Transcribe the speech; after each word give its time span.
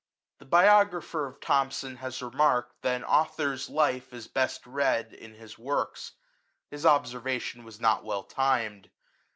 The 0.39 0.45
biographer 0.47 1.27
of 1.27 1.39
Thomson 1.39 1.97
has 1.97 2.23
remarked, 2.23 2.81
that 2.81 2.95
an 2.95 3.03
author 3.03 3.53
s 3.53 3.69
life 3.69 4.11
is 4.13 4.27
best 4.27 4.65
read 4.65 5.13
in 5.13 5.35
his 5.35 5.59
works: 5.59 6.13
his 6.71 6.87
observation 6.87 7.63
was 7.63 7.79
not 7.79 8.03
well 8.03 8.23
timed. 8.23 8.89